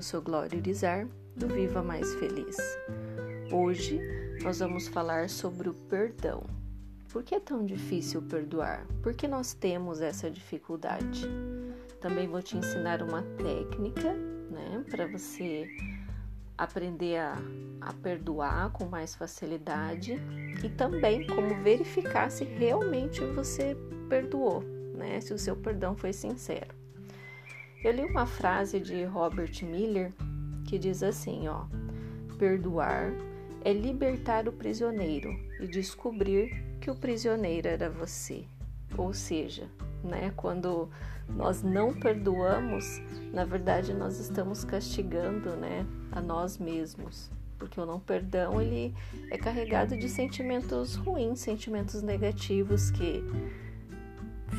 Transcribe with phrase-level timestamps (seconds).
[0.00, 2.56] Eu sou Glória Urizar, do Viva Mais Feliz.
[3.52, 4.00] Hoje
[4.42, 6.42] nós vamos falar sobre o perdão.
[7.12, 8.86] Por que é tão difícil perdoar?
[9.02, 11.28] Por que nós temos essa dificuldade?
[12.00, 15.68] Também vou te ensinar uma técnica, né, para você
[16.56, 17.34] aprender a,
[17.82, 20.14] a perdoar com mais facilidade
[20.64, 23.76] e também como verificar se realmente você
[24.08, 24.62] perdoou,
[24.96, 26.79] né, se o seu perdão foi sincero.
[27.82, 30.12] Eu li uma frase de Robert Miller
[30.66, 31.64] que diz assim, ó:
[32.38, 33.10] Perdoar
[33.64, 38.44] é libertar o prisioneiro e descobrir que o prisioneiro era você.
[38.98, 39.66] Ou seja,
[40.04, 40.90] né, quando
[41.28, 43.00] nós não perdoamos,
[43.32, 48.94] na verdade nós estamos castigando, né, a nós mesmos, porque o não perdão ele
[49.30, 53.24] é carregado de sentimentos ruins, sentimentos negativos que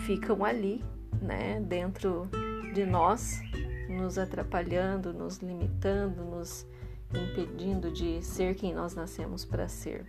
[0.05, 0.83] ficam ali,
[1.21, 2.27] né, dentro
[2.73, 3.41] de nós,
[3.89, 6.65] nos atrapalhando, nos limitando, nos
[7.13, 10.05] impedindo de ser quem nós nascemos para ser.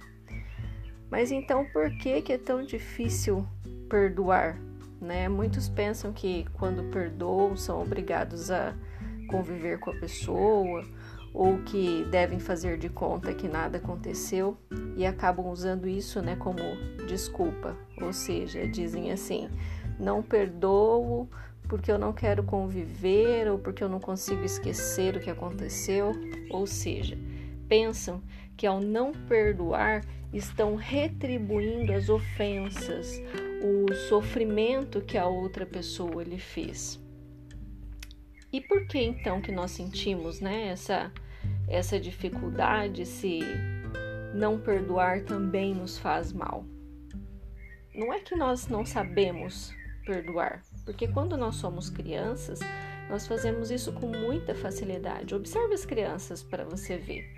[1.11, 3.47] Mas então, por que, que é tão difícil
[3.89, 4.59] perdoar?
[5.01, 5.29] Né?
[5.29, 8.75] Muitos pensam que quando perdoam são obrigados a
[9.29, 10.85] conviver com a pessoa
[11.35, 14.57] ou que devem fazer de conta que nada aconteceu
[14.97, 16.59] e acabam usando isso né, como
[17.07, 17.77] desculpa.
[18.01, 19.51] Ou seja, dizem assim:
[19.99, 21.29] não perdoo
[21.73, 26.13] porque eu não quero conviver ou porque eu não consigo esquecer o que aconteceu.
[26.51, 27.17] Ou seja,
[27.67, 28.23] pensam
[28.59, 33.19] que ao não perdoar estão retribuindo as ofensas,
[33.63, 37.01] o sofrimento que a outra pessoa lhe fez.
[38.53, 41.11] E por que então que nós sentimos, né, essa
[41.67, 43.41] essa dificuldade se
[44.35, 46.67] não perdoar também nos faz mal?
[47.95, 52.61] Não é que nós não sabemos perdoar, porque quando nós somos crianças,
[53.09, 55.35] nós fazemos isso com muita facilidade.
[55.35, 57.31] Observe as crianças para você ver.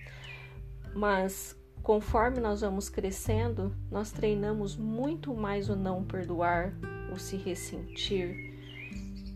[0.94, 6.72] Mas conforme nós vamos crescendo, nós treinamos muito mais o não perdoar,
[7.12, 8.54] o se ressentir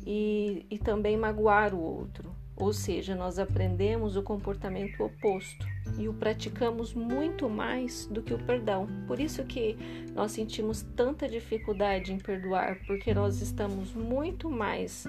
[0.07, 2.35] e, e também magoar o outro.
[2.57, 5.67] Ou seja, nós aprendemos o comportamento oposto
[5.99, 8.89] e o praticamos muito mais do que o perdão.
[9.07, 9.77] Por isso que
[10.15, 15.07] nós sentimos tanta dificuldade em perdoar, porque nós estamos muito mais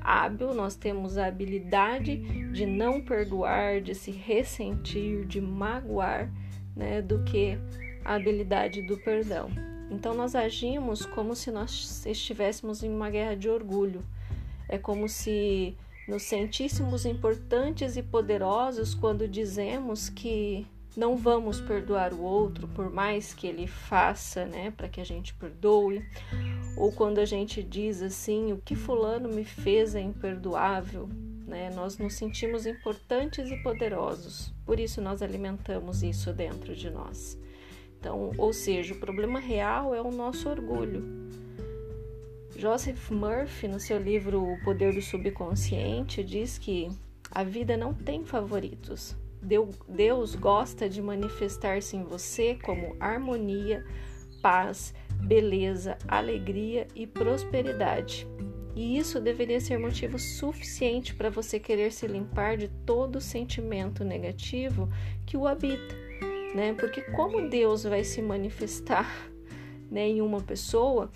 [0.00, 2.16] hábil, nós temos a habilidade
[2.52, 6.30] de não perdoar, de se ressentir, de magoar,
[6.76, 7.58] né, do que
[8.04, 9.50] a habilidade do perdão.
[9.90, 14.02] Então nós agimos como se nós estivéssemos em uma guerra de orgulho.
[14.68, 15.76] É como se
[16.10, 20.66] nos sentíssemos importantes e poderosos quando dizemos que
[20.96, 25.32] não vamos perdoar o outro por mais que ele faça, né, para que a gente
[25.34, 26.04] perdoe,
[26.76, 31.08] ou quando a gente diz assim, o que fulano me fez é imperdoável,
[31.46, 31.70] né?
[31.70, 34.52] Nós nos sentimos importantes e poderosos.
[34.66, 37.38] Por isso nós alimentamos isso dentro de nós.
[37.98, 41.19] Então, ou seja, o problema real é o nosso orgulho.
[42.60, 46.90] Joseph Murphy, no seu livro O Poder do Subconsciente, diz que
[47.30, 49.16] a vida não tem favoritos.
[49.88, 53.82] Deus gosta de manifestar-se em você como harmonia,
[54.42, 58.28] paz, beleza, alegria e prosperidade.
[58.76, 64.86] E isso deveria ser motivo suficiente para você querer se limpar de todo sentimento negativo
[65.24, 65.94] que o habita,
[66.54, 66.74] né?
[66.74, 69.30] Porque como Deus vai se manifestar
[69.90, 71.10] né, em uma pessoa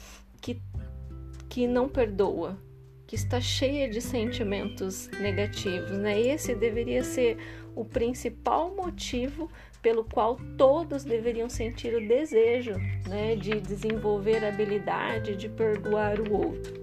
[1.55, 2.59] que não perdoa,
[3.07, 6.21] que está cheia de sentimentos negativos, né?
[6.21, 7.39] Esse deveria ser
[7.77, 9.49] o principal motivo
[9.81, 12.73] pelo qual todos deveriam sentir o desejo,
[13.07, 16.75] né, de desenvolver a habilidade de perdoar o outro.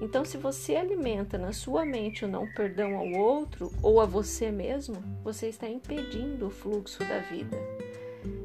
[0.00, 4.48] Então, se você alimenta na sua mente o não perdão ao outro ou a você
[4.48, 7.83] mesmo, você está impedindo o fluxo da vida.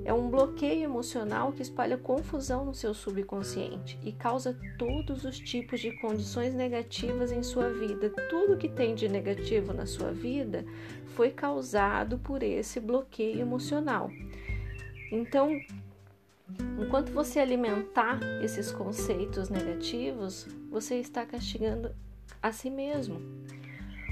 [0.09, 5.79] É um bloqueio emocional que espalha confusão no seu subconsciente e causa todos os tipos
[5.79, 8.09] de condições negativas em sua vida.
[8.27, 10.65] Tudo que tem de negativo na sua vida
[11.15, 14.09] foi causado por esse bloqueio emocional.
[15.11, 15.51] Então,
[16.81, 21.93] enquanto você alimentar esses conceitos negativos, você está castigando
[22.41, 23.21] a si mesmo.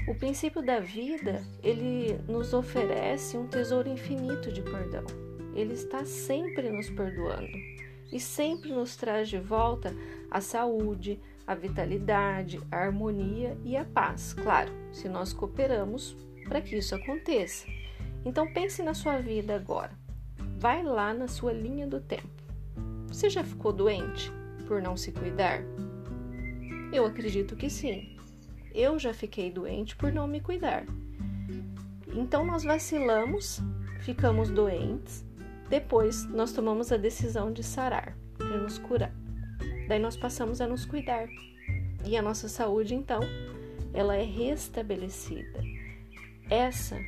[0.06, 5.27] O princípio da vida, ele nos oferece um tesouro infinito de perdão.
[5.58, 7.58] Ele está sempre nos perdoando
[8.12, 9.92] e sempre nos traz de volta
[10.30, 14.34] a saúde, a vitalidade, a harmonia e a paz.
[14.34, 17.66] Claro, se nós cooperamos para que isso aconteça.
[18.24, 19.90] Então pense na sua vida agora.
[20.60, 22.28] Vai lá na sua linha do tempo.
[23.08, 24.30] Você já ficou doente
[24.68, 25.64] por não se cuidar?
[26.92, 28.16] Eu acredito que sim.
[28.72, 30.86] Eu já fiquei doente por não me cuidar.
[32.14, 33.60] Então nós vacilamos,
[33.98, 35.26] ficamos doentes,
[35.68, 39.12] depois nós tomamos a decisão de sarar, de nos curar.
[39.86, 41.28] Daí nós passamos a nos cuidar.
[42.04, 43.20] E a nossa saúde, então,
[43.92, 45.62] ela é restabelecida.
[46.48, 46.98] Essa,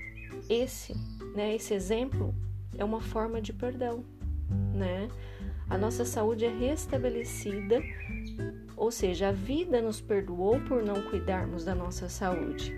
[0.49, 0.95] esse,
[1.35, 2.35] né, esse exemplo
[2.77, 4.05] é uma forma de perdão,
[4.75, 5.09] né?
[5.69, 7.81] A nossa saúde é restabelecida,
[8.77, 12.75] ou seja, a vida nos perdoou por não cuidarmos da nossa saúde.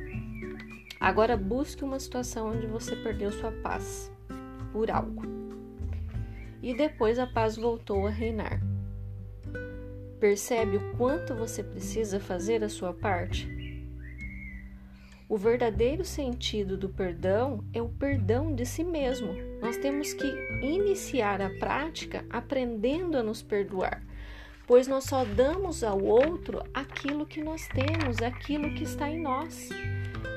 [1.00, 4.12] Agora busque uma situação onde você perdeu sua paz
[4.72, 5.41] por algo.
[6.62, 8.60] E depois a paz voltou a reinar.
[10.20, 13.62] Percebe o quanto você precisa fazer a sua parte?
[15.28, 19.34] O verdadeiro sentido do perdão é o perdão de si mesmo.
[19.60, 20.26] Nós temos que
[20.62, 24.02] iniciar a prática aprendendo a nos perdoar,
[24.66, 29.70] pois nós só damos ao outro aquilo que nós temos, aquilo que está em nós.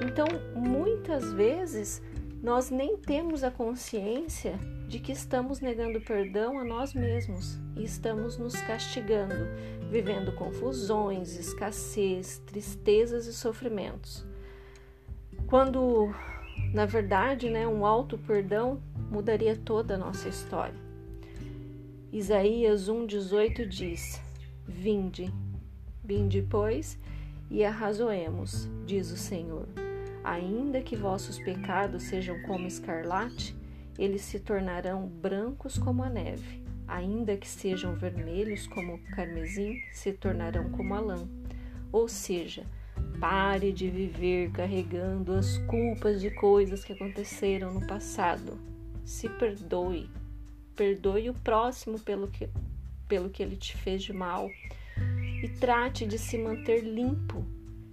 [0.01, 2.01] Então, muitas vezes,
[2.45, 8.38] nós nem temos a consciência de que estamos negando perdão a nós mesmos e estamos
[8.38, 9.33] nos castigando,
[9.89, 14.24] vivendo confusões, escassez, tristezas e sofrimentos.
[15.47, 16.13] Quando,
[16.71, 20.80] na verdade, né, um alto perdão mudaria toda a nossa história.
[22.13, 24.21] Isaías 1,18 diz:
[24.68, 25.33] Vinde,
[26.03, 27.00] vinde, pois,
[27.50, 29.85] e arrazoemos, diz o Senhor.
[30.25, 33.56] Ainda que vossos pecados sejam como escarlate,
[33.98, 36.63] eles se tornarão brancos como a neve.
[36.88, 41.27] Ainda que sejam vermelhos como o carmesim, se tornarão como a lã.
[41.92, 42.66] Ou seja,
[43.19, 48.60] Pare de viver carregando as culpas de coisas que aconteceram no passado.
[49.06, 50.10] Se perdoe.
[50.75, 52.50] Perdoe o próximo pelo que,
[53.07, 54.50] pelo que ele te fez de mal.
[55.42, 57.45] E trate de se manter limpo,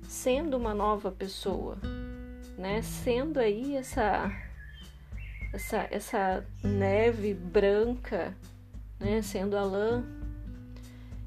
[0.03, 1.79] sendo uma nova pessoa,
[2.57, 2.83] né?
[2.83, 4.31] Sendo aí essa
[5.53, 8.35] essa, essa neve branca,
[8.99, 9.21] né?
[9.23, 10.05] Sendo a lã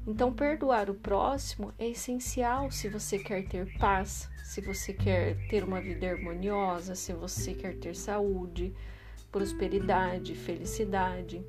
[0.06, 5.64] então, perdoar o próximo é essencial se você quer ter paz, se você quer ter
[5.64, 8.72] uma vida harmoniosa, se você quer ter saúde,
[9.32, 11.44] prosperidade, felicidade.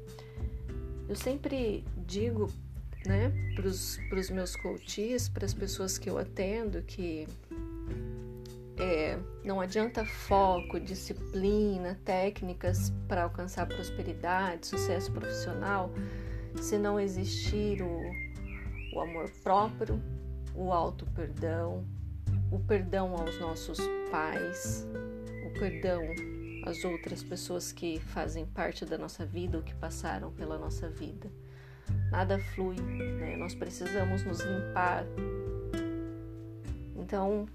[1.08, 2.52] Eu sempre digo
[3.06, 3.68] né, para
[4.20, 7.28] os meus coaches, para as pessoas que eu atendo, que
[8.80, 15.92] é, não adianta foco, disciplina, técnicas para alcançar prosperidade, sucesso profissional,
[16.62, 18.28] se não existir o
[18.98, 20.02] o amor próprio,
[20.56, 21.86] o auto perdão,
[22.52, 23.78] o perdão aos nossos
[24.10, 24.88] pais,
[25.46, 26.02] o perdão
[26.66, 31.30] às outras pessoas que fazem parte da nossa vida ou que passaram pela nossa vida.
[32.12, 33.38] Nada flui, né?
[33.38, 35.06] Nós precisamos nos limpar.
[36.96, 37.46] Então,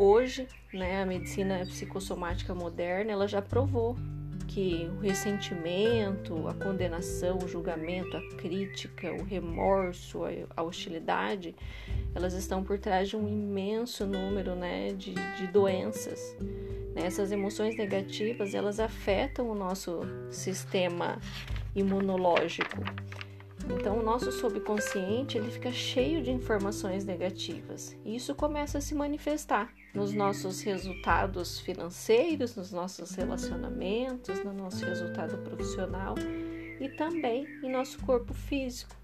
[0.00, 3.96] hoje, né, a medicina psicossomática moderna, ela já provou
[4.48, 10.22] que o ressentimento, a condenação, o julgamento, a crítica, o remorso,
[10.56, 11.54] a hostilidade,
[12.14, 16.34] elas estão por trás de um imenso número né, de, de doenças.
[16.94, 17.02] Né?
[17.04, 20.00] Essas emoções negativas elas afetam o nosso
[20.30, 21.20] sistema
[21.76, 22.82] imunológico.
[23.68, 28.96] Então, o nosso subconsciente ele fica cheio de informações negativas e isso começa a se
[28.96, 36.14] manifestar nos nossos resultados financeiros, nos nossos relacionamentos, no nosso resultado profissional
[36.80, 38.94] e também em nosso corpo físico.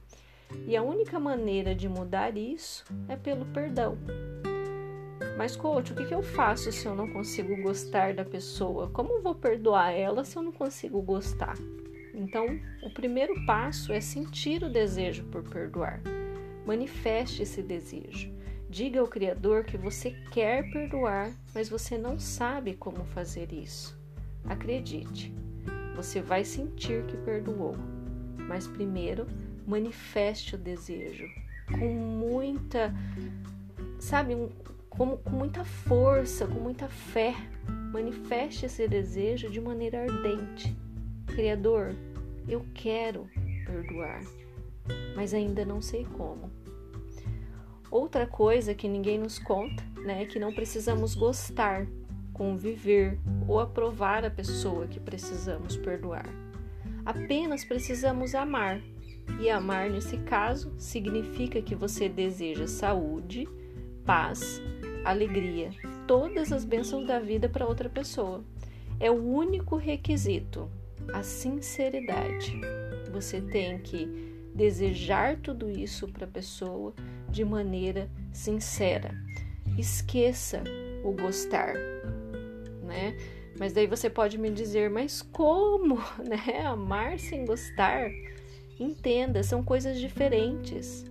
[0.67, 3.99] E a única maneira de mudar isso é pelo perdão.
[5.37, 8.89] Mas, coach, o que eu faço se eu não consigo gostar da pessoa?
[8.91, 11.57] Como vou perdoar ela se eu não consigo gostar?
[12.15, 12.47] Então,
[12.83, 16.01] o primeiro passo é sentir o desejo por perdoar.
[16.65, 18.36] Manifeste esse desejo.
[18.69, 23.97] Diga ao Criador que você quer perdoar, mas você não sabe como fazer isso.
[24.45, 25.33] Acredite,
[25.95, 27.77] você vai sentir que perdoou,
[28.37, 29.27] mas primeiro
[29.67, 31.27] manifeste o desejo
[31.73, 32.95] com muita,
[33.99, 34.49] sabe, um,
[34.89, 37.35] com, com muita força, com muita fé.
[37.93, 40.77] Manifeste esse desejo de maneira ardente.
[41.27, 41.95] Criador,
[42.49, 43.29] eu quero
[43.65, 44.23] perdoar,
[45.15, 46.51] mas ainda não sei como.
[47.97, 51.87] Outra coisa que ninguém nos conta, né, que não precisamos gostar,
[52.31, 56.29] conviver ou aprovar a pessoa que precisamos perdoar.
[57.07, 58.83] Apenas precisamos amar.
[59.41, 63.49] E amar, nesse caso, significa que você deseja saúde,
[64.05, 64.61] paz,
[65.03, 65.71] alegria,
[66.07, 68.45] todas as bênçãos da vida para outra pessoa.
[69.01, 70.69] É o único requisito,
[71.15, 72.61] a sinceridade.
[73.11, 76.93] Você tem que desejar tudo isso para a pessoa
[77.37, 79.15] de maneira sincera.
[79.77, 80.65] Esqueça
[81.05, 81.75] o gostar,
[82.83, 83.15] né?
[83.59, 86.65] Mas daí você pode me dizer, mas como, né?
[86.65, 88.11] Amar sem gostar?
[88.81, 91.05] Entenda, são coisas diferentes.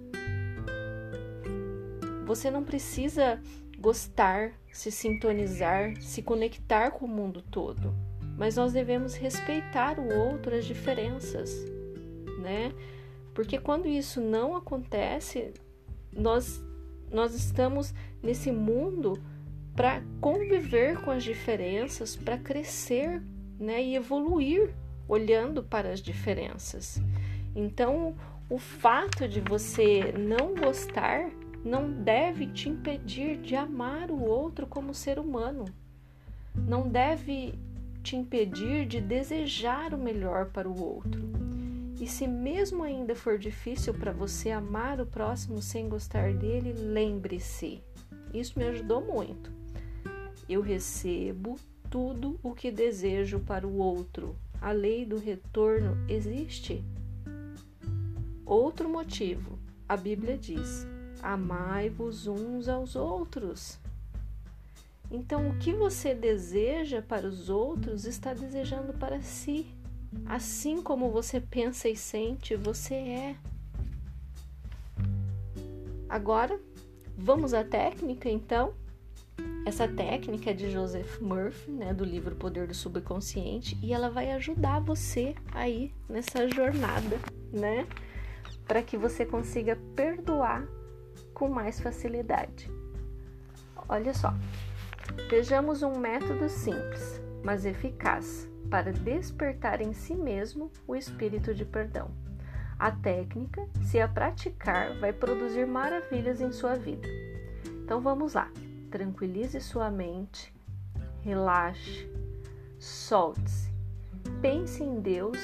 [2.26, 3.40] Você não precisa
[3.78, 7.94] gostar, se sintonizar, se conectar com o mundo todo,
[8.36, 11.54] mas nós devemos respeitar o outro, as diferenças,
[12.40, 12.72] né?
[13.36, 15.54] Porque quando isso não acontece,
[16.16, 16.64] nós
[17.12, 19.22] nós estamos nesse mundo
[19.76, 23.22] para conviver com as diferenças, para crescer,
[23.60, 24.74] né, e evoluir
[25.08, 27.02] olhando para as diferenças.
[27.56, 28.16] Então,
[28.50, 31.30] o fato de você não gostar
[31.64, 35.66] não deve te impedir de amar o outro como ser humano.
[36.54, 37.54] Não deve
[38.04, 41.45] te impedir de desejar o melhor para o outro.
[42.00, 47.82] E se mesmo ainda for difícil para você amar o próximo sem gostar dele, lembre-se.
[48.34, 49.52] Isso me ajudou muito.
[50.48, 51.58] Eu recebo
[51.90, 54.36] tudo o que desejo para o outro.
[54.62, 56.84] A lei do retorno existe?
[58.46, 60.86] Outro motivo, a Bíblia diz:
[61.22, 63.80] amai-vos uns aos outros.
[65.10, 69.66] Então, o que você deseja para os outros está desejando para si.
[70.26, 73.36] Assim como você pensa e sente, você é.
[76.08, 76.60] Agora,
[77.18, 78.74] vamos à técnica então?
[79.66, 84.32] Essa técnica é de Joseph Murphy, né, do livro Poder do Subconsciente, e ela vai
[84.32, 87.20] ajudar você aí nessa jornada,
[87.52, 87.88] né,
[88.68, 90.68] para que você consiga perdoar
[91.34, 92.70] com mais facilidade.
[93.90, 94.34] Olha só,
[95.30, 102.12] vejamos um método simples, mas eficaz para despertar em si mesmo o espírito de perdão.
[102.78, 107.08] A técnica, se a praticar, vai produzir maravilhas em sua vida.
[107.84, 108.52] Então vamos lá.
[108.92, 110.54] Tranquilize sua mente,
[111.22, 112.10] relaxe,
[112.80, 113.74] solte-se.
[114.42, 115.38] Pense em Deus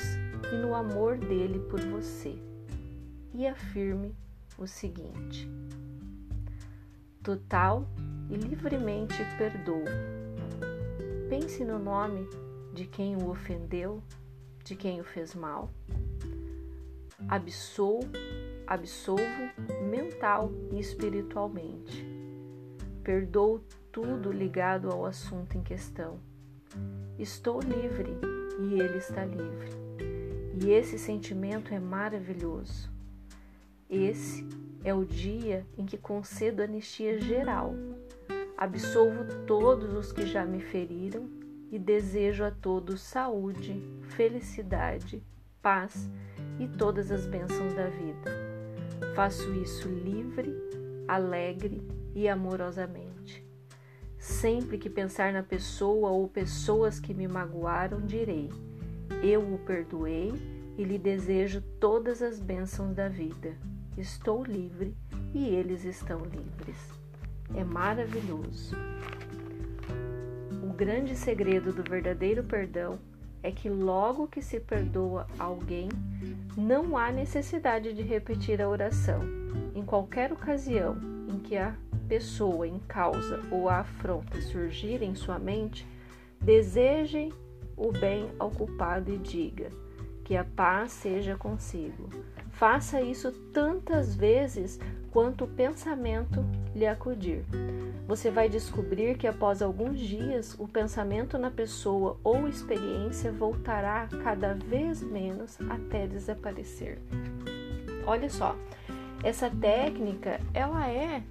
[0.52, 2.36] e no amor dele por você.
[3.34, 4.14] E afirme
[4.58, 5.50] o seguinte:
[7.24, 7.88] total
[8.30, 9.86] e livremente perdoo.
[11.30, 12.28] Pense no nome
[12.82, 14.02] de quem o ofendeu,
[14.64, 15.70] de quem o fez mal.
[17.28, 18.10] Absolvo,
[18.66, 19.24] absolvo
[19.88, 22.04] mental e espiritualmente.
[23.04, 23.62] Perdoo
[23.92, 26.20] tudo ligado ao assunto em questão.
[27.20, 28.18] Estou livre
[28.60, 29.70] e ele está livre.
[30.60, 32.90] E esse sentimento é maravilhoso.
[33.88, 34.44] Esse
[34.84, 37.76] é o dia em que concedo anistia geral.
[38.58, 41.41] Absolvo todos os que já me feriram
[41.72, 45.24] e desejo a todos saúde, felicidade,
[45.62, 46.10] paz
[46.60, 48.32] e todas as bênçãos da vida.
[49.16, 50.54] Faço isso livre,
[51.08, 51.82] alegre
[52.14, 53.46] e amorosamente.
[54.18, 58.52] Sempre que pensar na pessoa ou pessoas que me magoaram, direi:
[59.24, 60.32] Eu o perdoei
[60.78, 63.58] e lhe desejo todas as bênçãos da vida.
[63.98, 64.96] Estou livre
[65.34, 66.78] e eles estão livres.
[67.56, 68.76] É maravilhoso.
[70.82, 72.98] Grande segredo do verdadeiro perdão
[73.44, 75.90] é que logo que se perdoa alguém,
[76.58, 79.20] não há necessidade de repetir a oração.
[79.76, 80.98] Em qualquer ocasião
[81.30, 81.76] em que a
[82.08, 85.86] pessoa em causa ou a afronta surgir em sua mente,
[86.42, 87.32] deseje
[87.78, 89.70] o bem ao culpado e diga:
[90.24, 92.10] que a paz seja consigo.
[92.50, 94.80] Faça isso tantas vezes
[95.12, 96.44] quanto o pensamento
[96.76, 97.44] lhe acudir.
[98.08, 104.54] Você vai descobrir que após alguns dias o pensamento na pessoa ou experiência voltará cada
[104.54, 107.00] vez menos até desaparecer.
[108.06, 108.56] Olha só,
[109.24, 111.24] essa técnica ela é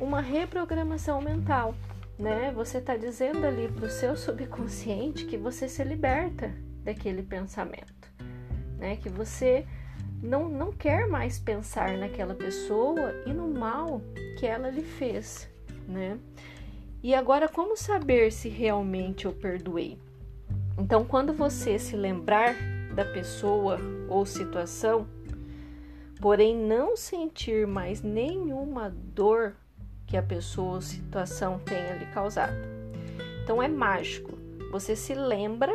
[0.00, 1.74] uma reprogramação mental,
[2.18, 2.52] né?
[2.52, 6.52] Você está dizendo ali para o seu subconsciente que você se liberta
[6.82, 8.12] daquele pensamento,
[8.76, 8.96] né?
[8.96, 9.66] Que você
[10.22, 14.00] não, não quer mais pensar naquela pessoa e no mal
[14.38, 15.48] que ela lhe fez,
[15.86, 16.18] né?
[17.02, 19.98] E agora, como saber se realmente eu perdoei?
[20.76, 22.56] Então, quando você se lembrar
[22.94, 25.06] da pessoa ou situação,
[26.20, 29.54] porém não sentir mais nenhuma dor
[30.06, 32.56] que a pessoa ou situação tenha lhe causado.
[33.44, 34.36] Então, é mágico.
[34.72, 35.72] Você se lembra,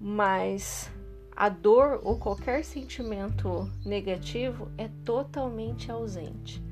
[0.00, 0.90] mas
[1.36, 6.62] a dor ou qualquer sentimento negativo é totalmente ausente.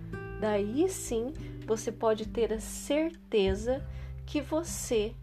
[0.41, 1.35] Daí sim
[1.67, 3.87] você pode ter a certeza
[4.25, 5.15] que você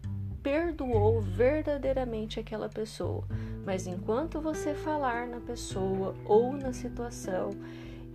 [0.42, 3.24] perdoou verdadeiramente aquela pessoa.
[3.64, 7.50] Mas enquanto você falar na pessoa ou na situação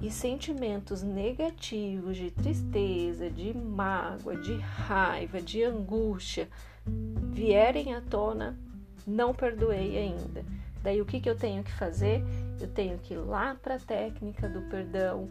[0.01, 6.47] e sentimentos negativos de tristeza, de mágoa, de raiva, de angústia
[7.31, 8.57] vierem à tona,
[9.05, 10.45] não perdoei ainda.
[10.87, 12.23] Daí o que, que eu tenho que fazer?
[12.61, 15.29] Eu tenho que ir lá para a técnica do perdão,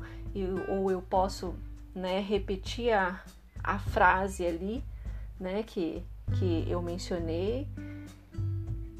[0.68, 1.54] ou eu posso
[1.94, 3.24] né, repetir a,
[3.64, 4.84] a frase ali
[5.40, 6.04] né, que,
[6.38, 7.66] que eu mencionei.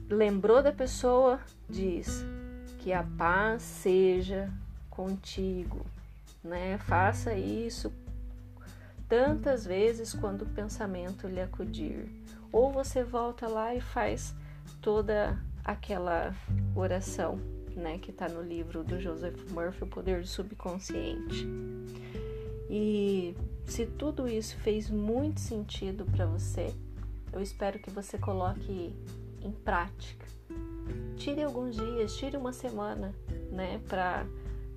[0.08, 2.25] Lembrou da pessoa, diz
[2.78, 4.50] que a paz seja
[4.88, 5.84] contigo,
[6.42, 6.78] né?
[6.78, 7.92] Faça isso
[9.06, 12.08] tantas vezes quando o pensamento lhe acudir.
[12.50, 14.34] Ou você volta lá e faz
[14.80, 16.32] toda aquela
[16.76, 17.40] oração,
[17.75, 21.44] né, que está no livro do Joseph Murphy, O Poder do Subconsciente.
[22.70, 26.73] E se tudo isso fez muito sentido para você,
[27.32, 28.94] eu espero que você coloque
[29.42, 30.25] em prática.
[31.16, 33.12] Tire alguns dias, tire uma semana,
[33.50, 34.25] né, para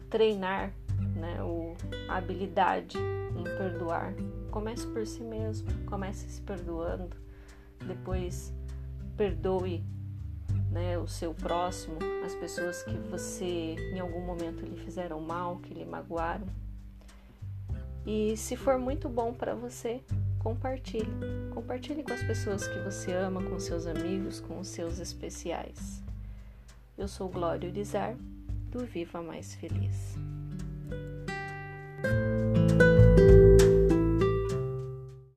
[0.09, 0.73] treinar,
[1.15, 1.75] né, o,
[2.07, 4.11] a habilidade em perdoar.
[4.49, 7.15] Comece por si mesmo, comece se perdoando,
[7.85, 8.51] depois
[9.15, 9.83] perdoe
[10.71, 15.73] né, o seu próximo, as pessoas que você em algum momento lhe fizeram mal, que
[15.73, 16.47] lhe magoaram.
[18.05, 20.01] E se for muito bom para você,
[20.39, 21.11] compartilhe.
[21.53, 26.01] Compartilhe com as pessoas que você ama, com seus amigos, com os seus especiais.
[26.97, 28.15] Eu sou Glória Urizar,
[28.71, 30.15] do Viva Mais Feliz.